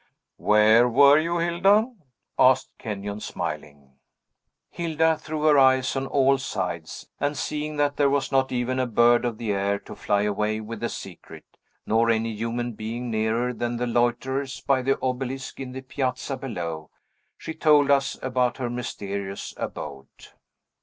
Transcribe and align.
"Where 0.37 0.89
were 0.89 1.19
you, 1.19 1.37
Hilda?" 1.37 1.91
asked 2.39 2.75
Kenyon, 2.79 3.19
smiling. 3.19 3.99
Hilda 4.71 5.15
threw 5.19 5.43
her 5.43 5.59
eyes 5.59 5.95
on 5.95 6.07
all 6.07 6.39
sides, 6.39 7.07
and 7.19 7.37
seeing 7.37 7.75
that 7.77 7.97
there 7.97 8.09
was 8.09 8.31
not 8.31 8.51
even 8.51 8.79
a 8.79 8.87
bird 8.87 9.25
of 9.25 9.37
the 9.37 9.51
air 9.51 9.77
to 9.81 9.95
fly 9.95 10.23
away 10.23 10.59
with 10.59 10.79
the 10.79 10.89
secret, 10.89 11.45
nor 11.85 12.09
any 12.09 12.31
human 12.35 12.73
being 12.73 13.11
nearer 13.11 13.53
than 13.53 13.77
the 13.77 13.85
loiterers 13.85 14.61
by 14.61 14.81
the 14.81 14.97
obelisk 15.03 15.59
in 15.59 15.71
the 15.71 15.81
piazza 15.81 16.35
below, 16.35 16.89
she 17.37 17.53
told 17.53 17.91
us 17.91 18.17
about 18.23 18.57
her 18.57 18.71
mysterious 18.71 19.53
abode. 19.55 20.29